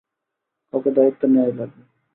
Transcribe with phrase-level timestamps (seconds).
[0.73, 1.81] কাউকে দায়িত্ব নেয়াই লাগবে।